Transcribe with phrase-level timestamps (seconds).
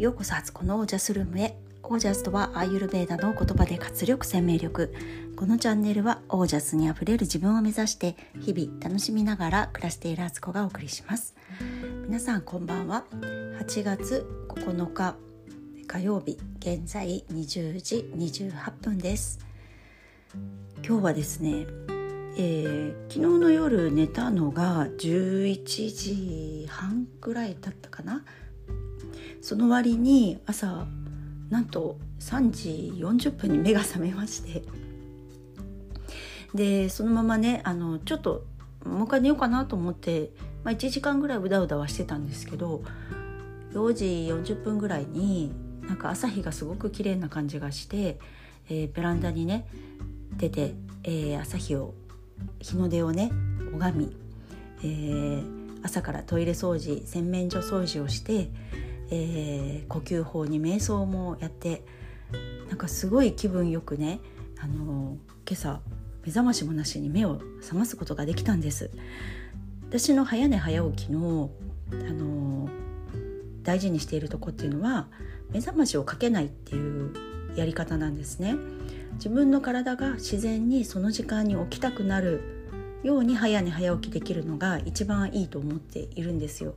[0.00, 1.54] ようこそ初子のオージャスルームへ。
[1.82, 4.94] オージャスとはアーユルベーダの言葉で活力生命力。
[5.36, 11.34] このチャンネルはオージャスにあふれる自分を目指して日々楽しみながら暮らしている初子がお送りします。
[12.06, 13.04] 皆さんこんばんは。
[13.20, 15.16] 8月9日
[15.86, 19.38] 火曜日現在20時28分です。
[20.82, 21.66] 今日はですね
[22.38, 28.24] えー、昨日の夜寝たのが11時半ぐらいだったかな？
[29.40, 30.86] その割に朝
[31.48, 34.62] なんと3時40分に目が覚めまして。
[36.54, 38.44] でそのままねあのちょっと
[38.84, 40.30] もう一回寝ようかなと思って、
[40.64, 42.82] まあ、1時間ぐらいうだうだはしてたんですけど
[43.72, 44.06] 4時
[44.54, 45.52] 40分ぐらいに
[45.86, 48.18] なんか朝日がすごく綺麗な感じがして、
[48.68, 49.66] えー、ベランダにね
[50.36, 51.94] 出て、えー、朝日を
[52.60, 53.30] 日の出をね
[53.72, 54.16] 拝み、
[54.82, 58.50] えー、朝からトイレ掃除洗面所掃除をして、
[59.10, 61.84] えー、呼吸法に瞑想もやって
[62.68, 64.20] なんかすごい気分よくね、
[64.60, 65.16] あの
[65.48, 65.80] 今朝
[66.24, 68.90] 目覚ましもなしに目を覚ますことができたんです。
[69.88, 71.50] 私の早寝早起きの、
[71.92, 72.68] あの
[73.64, 75.08] 大事にしているとこっていうのは
[75.50, 77.12] 目覚ましをかけないっていう
[77.56, 78.54] やり方なんですね。
[79.14, 82.59] 自分の体が自然にその時間に起きたくなる
[83.02, 86.74] ように早寝早起きできるのが一番いいと思っているんですよ。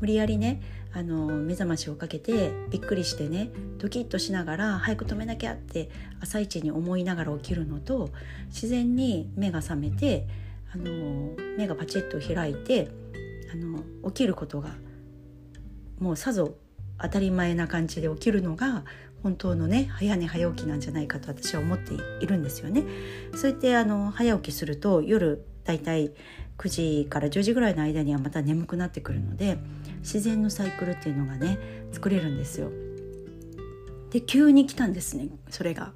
[0.00, 8.10] 無理やりねあの目覚ましをかけてびっくりしてねドキッとしながら早く止めなきゃって朝一に思いながら起きるのと
[8.46, 10.26] 自然に目が覚めて
[10.72, 12.90] あの目がパチッと開いて
[13.52, 14.70] あの起きることが
[15.98, 16.54] もうさぞ
[17.00, 18.84] 当たり前な感じで起きるのが
[19.22, 22.84] 本当のね早寝早起きなんじゃないかと私は思っているんですよね。
[23.34, 26.12] そうやってあの早起きすると夜だいたい
[26.58, 29.58] 9時から10時ぐらいの間にはまた眠くなってくるので
[29.98, 31.58] 自然のサイクルっていうのがね
[31.92, 32.70] 作れるんですよ。
[34.10, 35.92] で急に来たんですねそれが。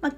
[0.00, 0.12] まあ、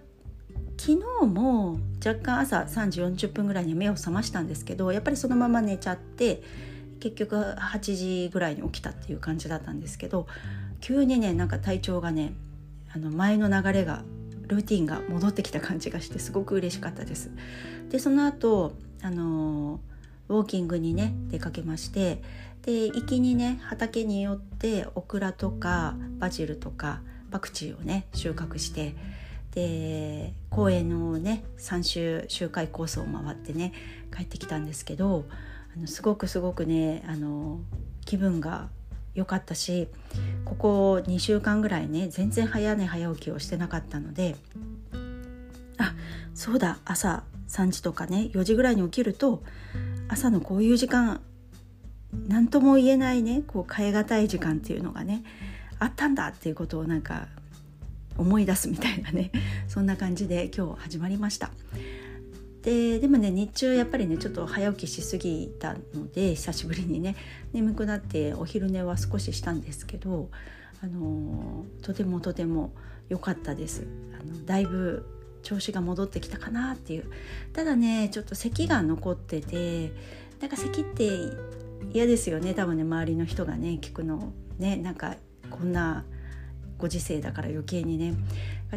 [0.78, 6.43] 昨日も若干朝3時40分ぐらいに目を覚ましたんですけどやっぱりそのまま寝ちゃって
[6.99, 10.27] 結局8時ぐらいに起きたっていう感じだったんですけど
[10.81, 12.32] 急にねなんか体調がね
[12.94, 14.03] あの前の流れが
[14.52, 17.30] ルーティンが戻ってきた感じがしてすごく嬉しかったです。
[17.90, 19.80] でその後あの
[20.28, 22.22] ウォーキングにね出かけまして
[22.62, 28.94] で行きにね畑によってオクラとかバジルとかパクチーをね収穫して
[29.52, 33.72] で公園のね3周周回コースを回ってね
[34.14, 35.24] 帰ってきたんですけど
[35.76, 37.60] あのすごくすごくねあの
[38.04, 38.69] 気分が
[39.15, 39.89] 良かったし
[40.45, 44.37] ここ2週間ぐらいね全然早寝早起きをしてなかったので
[45.78, 45.95] あ
[46.34, 49.43] そうだ朝3時とかね4時ぐらいに起きると
[50.09, 51.21] 朝のこういう時間
[52.28, 55.25] 何とも言えないねこう変え難い時間っていうのがね
[55.79, 57.29] あったんだっていうことをなんか
[58.17, 59.31] 思い出すみたいなね
[59.69, 61.50] そんな感じで今日始まりました。
[62.62, 67.17] ででもね日中やっぱりねちょっと早起きしすぎたので久しぶりにね
[67.53, 70.31] 眠くなってお昼寝は少ししたんですけど
[70.83, 72.73] あのとてもとても
[73.09, 73.87] 良かったです。
[74.19, 75.05] あのだいぶ
[75.43, 77.11] 調子が戻ってきたかなっていう。
[77.53, 79.93] ただねちょっと咳が残ってて
[80.41, 81.11] なんか咳って
[81.93, 82.55] 嫌ですよね。
[82.55, 85.17] 多分ね周りの人がね聞くのねなんか
[85.50, 86.05] こんな
[86.79, 88.15] ご時世だから余計にね。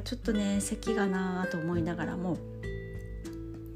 [0.04, 2.38] ちょっとね咳がなあと思いながらも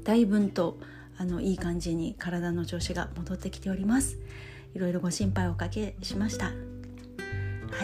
[0.04, 0.78] だいぶんと
[1.18, 4.18] あのいい感じに体の調子が戻ってきております。
[4.74, 6.46] いろいろご心配おかけしました。
[6.46, 6.52] は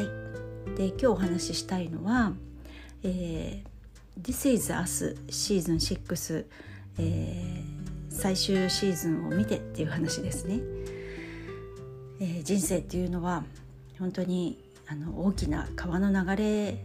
[0.00, 0.26] い。
[0.76, 2.32] で今日お話ししたいのは、
[3.02, 6.46] えー、This is Us シーズン6、
[6.98, 10.60] えー、最終シーズンを見てっていう話ですね、
[12.20, 13.44] えー、人生っていうのは
[13.98, 16.84] 本当にあの大きな川の流れ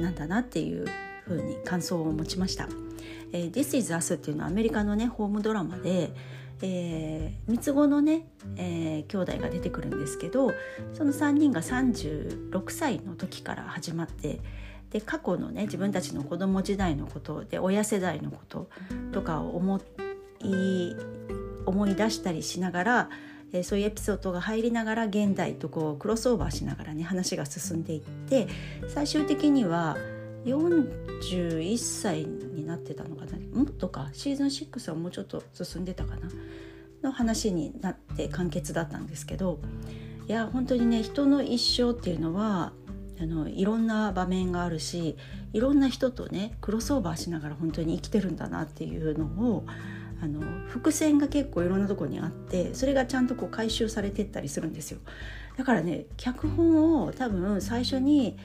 [0.00, 0.86] なんだなっていう
[1.24, 2.68] ふうに感想を持ちました。
[3.32, 6.12] えー、This is Us っていうのはアメリカのねホームドラマで、
[6.62, 8.26] えー、三つ子のね、
[8.56, 10.52] えー、兄弟が出てくるんですけど
[10.92, 14.40] その3人が36歳の時から始まって
[14.90, 18.68] で過去のね自分たちの子供時代のことで親世代のこと
[19.12, 19.80] とかを思
[20.42, 20.94] い
[21.66, 23.10] 思い出したりしながら、
[23.52, 28.48] えー、そういうエピソードが入りながら現代とこうクロスオーバーしながらね話が進んでいって
[28.88, 29.96] 最終的には
[30.44, 33.38] 41歳になってたのかな？
[33.52, 34.08] もっとか。
[34.12, 36.28] シーズン6はもうちょっと進んでたかな？
[37.02, 39.58] の話になって完結だったんですけど
[40.28, 42.72] いや本当にね人の一生っていうのは
[43.18, 45.16] あのいろんな場面があるし
[45.54, 49.64] いろんな人とねクロスオーバーしながら本当に生きてるんだなっていうのを
[50.22, 54.98] あの伏線が結構いろんなとこにあってそれがちゃんとこう回収されてったりするんですよ
[55.56, 58.38] だからね脚本を多分最初に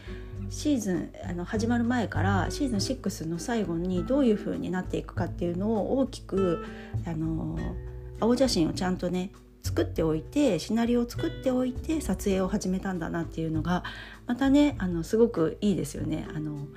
[0.49, 6.65] シーズンあの始まる前からシーズン6の最後にどういう風になっていくかっていうのを大きく
[7.05, 7.57] あの
[8.19, 9.31] 青写真をちゃんとね
[9.63, 13.83] 作っておいてシナリオを作っておいて撮影を始めたんだなっていうのが
[14.27, 16.27] またねあのすごくいいですよね。
[16.35, 16.67] あの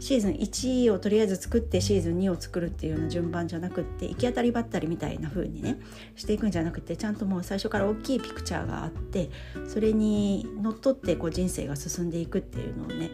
[0.00, 5.78] シーズン1をとりあえず作ってシーズン2を作るっていうような順番じゃなくって行き当たりばったりみたいな風にね
[6.16, 9.30] していくんじゃなくてちゃんともう最初から大きいピクチャーがあって
[9.68, 13.10] それにのっとってこう人生が進んでいくっていうのをね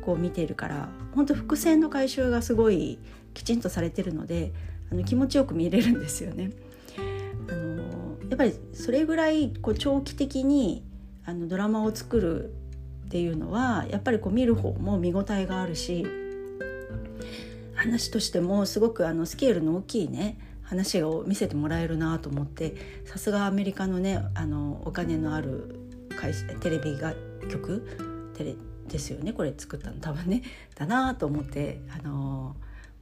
[0.00, 2.98] こう見ているから本当伏線の回収がすごい
[3.34, 4.52] きちんとされてるので
[4.90, 6.50] あの気持ちよく見れるんですよね。
[7.48, 10.82] あのやっぱりそれぐらいこう長期的に
[11.24, 12.54] あのドラマを作る
[13.06, 16.06] っていうのはやっぱりこう見る方も見応えがあるし
[17.74, 25.78] 話としてもすごくあのスケールの大きいね話を見せてもらえるなと思ってさすがアメリカのねあのお金のある
[26.16, 27.14] 会社テレビが
[27.50, 28.54] 局テレ
[28.88, 30.42] ですよねこれ作ったの多分ね
[30.74, 32.56] だなと思ってあの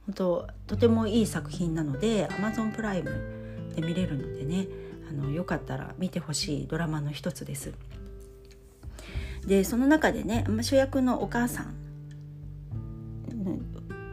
[0.05, 4.67] 本当とてもいい作品なので Amazon プライムで見れるのでね
[5.09, 7.73] あのよかったら見てほしいドラマの一つです。
[9.45, 11.80] でその中でね主役のお母さん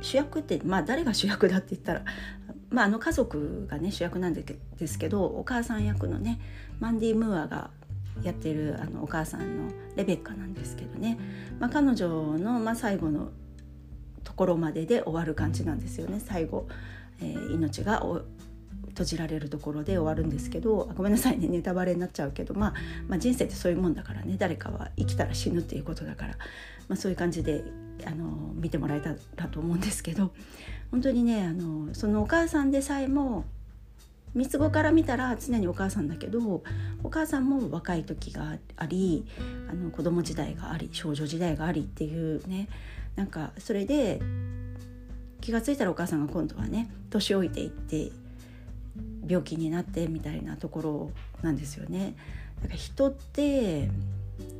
[0.00, 2.03] 主役ってまあ誰が主役だって言ったら、
[2.71, 4.45] まあ、あの家族がね主役なんで
[4.87, 6.41] すけどお母さん役のね
[6.81, 7.71] マンディ・ムーアが
[8.23, 11.19] やってるあのお母さんのレベッカなんですけどね、
[11.61, 12.09] まあ、彼女
[12.39, 13.31] の、まあ、最後の
[14.25, 16.21] ところまでで終わる感じなんですよね。
[16.25, 16.69] 最後、
[17.21, 18.05] えー、命が
[18.99, 22.75] 閉じられるところで終わるんですけどごめんなさいねネタバレになっちゃうけど、まあ、
[23.06, 26.37] まあ人生ってそういうもんだからね誰かは生きたら死ぬっていうことだから、
[26.89, 27.62] まあ、そういう感じで
[28.05, 30.33] あの見てもらえたらと思うんですけど
[30.91, 33.45] 本当にねあのそのお母さんでさえも
[34.35, 36.62] 三つ子から見たら常にお母さんだけど
[37.03, 39.25] お母さんも若い時があり
[39.71, 42.69] あの子供時代があり少女時代がありっていうね
[43.17, 44.21] なんかそれで
[45.41, 48.11] 気が付いたらお母さんが今度はね年老いていって
[49.29, 51.11] 病気になってみたいなところ
[51.43, 52.15] なんですよね。
[52.63, 53.89] だから人って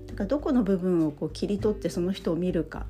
[0.07, 2.87] だからどこの部分をこう切り取ってその人を見るか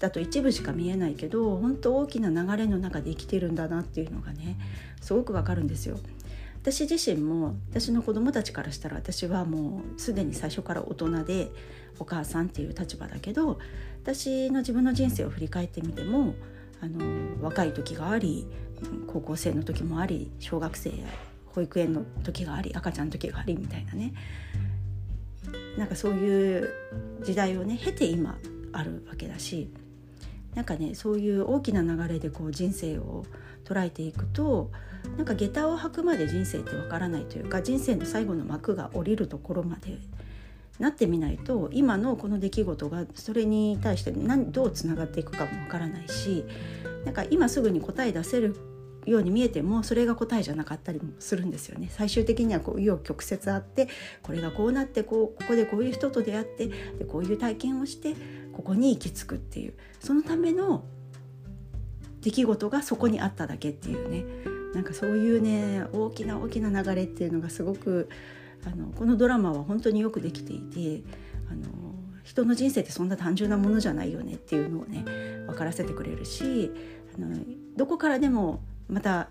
[0.00, 4.58] だと一部しか見えないけど本当大きな流れの中で生きてるんだなっていうのがね
[5.00, 5.98] すごくわかるんですよ。
[6.62, 11.50] 私自身も私の子供たちからしたら私はもうすでに最初から大人で
[11.98, 13.58] お母さんっていう立場だけど
[14.02, 16.34] 私の自分の人生を振り返ってみても
[16.84, 17.00] あの
[17.42, 18.46] 若い時があり
[19.06, 20.92] 高校生の時もあり小学生
[21.46, 24.12] 保育園の時があり赤ちゃんの時がありみたいなね。
[25.78, 26.68] なんかそういう
[27.22, 28.38] 時代をね経て今
[28.72, 29.70] あるわけだし
[30.54, 33.24] なんかねそういう大きな流れでこう人生を
[33.64, 34.70] 捉えていくと
[35.16, 39.98] なんか下駄を履くまで人生ってわからないというか人生の最後の幕が降りるところまで
[40.78, 46.44] なってみないと今のこの出来事がそれに対して何どうつながっていくかもわからないし
[47.04, 48.56] なんか今すぐに答え出せる
[49.06, 51.88] ように見えてもそれが答えじゃなかったりもするんですよね。
[51.90, 53.88] 最終的にはこう紆余曲折あって
[54.22, 58.14] これがこうなってこうここでこういう人と出会ってでこういう体験をして
[58.52, 60.84] ここに行き着くっていうそのための
[62.22, 64.24] 出来事がそこにあっただけっていうね。
[64.74, 68.08] なんかそういうね大きな大きな流れっていうのがすごく
[68.66, 71.02] あのこのドラマは本当によくできていて
[71.50, 75.04] あの人の人生ってそんな単純なものじゃないよねっていうのをね
[75.46, 76.70] 分からせてくれるし
[77.16, 77.36] あの
[77.76, 79.28] どこからでもまた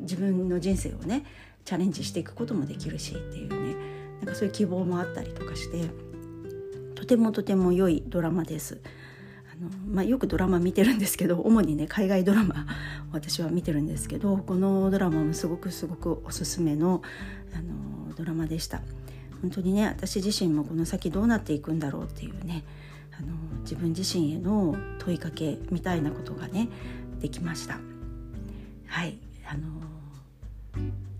[0.00, 1.24] 自分の人生をね
[1.64, 3.76] チャレンジしていくこともできるしっていうね
[4.20, 5.88] なんかそういう希望もあったりとかして
[6.94, 8.80] とてもとても良いドラマです。
[9.52, 12.66] あのまあ、よくドラマ見てるんですけど 主にね海外ドラマ
[13.12, 17.02] 私は見てるんですけどこのドラマもすごくすごくおすすめの
[17.54, 18.80] あのドラマでした。
[19.42, 22.62] 本当にね私自身もこの先どうなっていくんだろうっていうね
[23.18, 23.26] あの
[23.62, 26.68] 自分自身への問いかけみたいなことがね
[27.20, 27.80] できました。
[28.86, 29.62] はいあの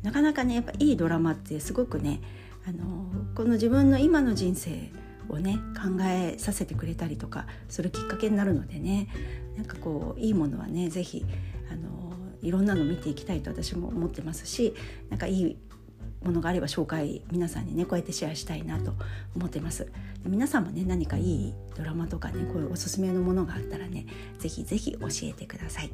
[0.03, 2.21] なかなかねやっぱいいドラマってすごくね
[2.67, 4.91] あのこの自分の今の人生
[5.33, 9.09] をね考えさせてくれたりとかするきっかけになるのでね。
[9.57, 11.25] なんかこういいものはね是非
[11.71, 14.75] あのいろんなの見ていきたいと私も思ってますし
[15.11, 15.57] なんかいい
[16.25, 18.95] ものがあれば紹介皆さんにねこうやってシェアしたいなと
[19.37, 19.91] 思ってます。
[20.25, 24.07] 皆さんもね何かいいドラマとかねこういうおすすめのものがあったらね
[24.39, 25.91] 是非是非教えてください。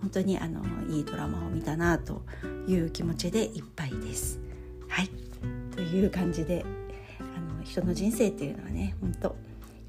[0.00, 2.22] 本当にあのいいドラマを見たなと
[2.66, 4.40] いう気持ちでいっぱいです。
[4.88, 5.10] はい。
[5.74, 6.64] という感じで
[7.64, 9.36] 人の人生っていうのはね本当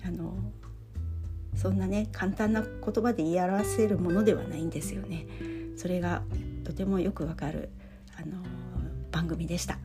[0.06, 0.34] あの
[1.56, 5.28] そんなね簡単な言葉で言い表せるものではないんですよね。
[5.76, 6.22] それが
[6.64, 7.70] とてもよくわかる、
[8.16, 8.38] あの
[9.12, 9.78] 番組でした。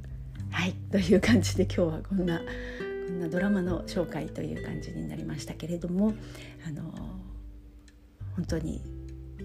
[0.50, 6.14] はいという感じで今日はこんなこんなドラマの紹介という感じになりましたけれども、
[6.66, 6.82] あの
[8.36, 8.82] 本当に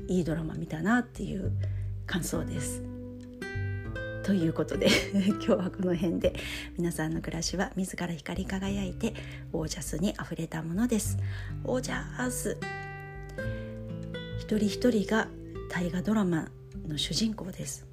[0.08, 1.52] いいドラマ見たなっていう
[2.06, 2.93] 感想です。
[4.24, 6.34] ということで 今日はこの辺で
[6.78, 9.14] 皆さんの暮らしは自ら光り輝いて
[9.52, 11.18] オージャスにあふれたものです。
[11.66, 12.58] オージャス。
[14.40, 15.28] 一人一人が
[15.70, 16.50] 大河ドラマ
[16.88, 17.93] の主人公です。